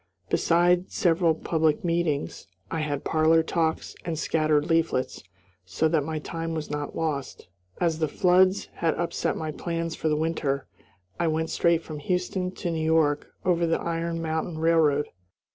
Beside 0.31 0.89
several 0.91 1.35
public 1.35 1.83
meetings, 1.85 2.47
I 2.71 2.79
had 2.79 3.03
parlor 3.03 3.43
talks 3.43 3.93
and 4.03 4.17
scattered 4.17 4.67
leaflets, 4.67 5.21
so 5.63 5.87
that 5.89 6.03
my 6.03 6.17
time 6.17 6.55
was 6.55 6.71
not 6.71 6.95
lost. 6.95 7.47
As 7.79 7.99
the 7.99 8.07
floods 8.07 8.69
had 8.73 8.95
upset 8.95 9.37
my 9.37 9.51
plans 9.51 9.93
for 9.93 10.09
the 10.09 10.17
winter, 10.17 10.65
I 11.19 11.27
went 11.27 11.51
straight 11.51 11.83
from 11.83 11.99
Houston 11.99 12.49
to 12.49 12.71
New 12.71 12.83
York 12.83 13.27
over 13.45 13.67
the 13.67 13.79
Iron 13.79 14.23
Mountain 14.23 14.57
Railroad. 14.57 15.09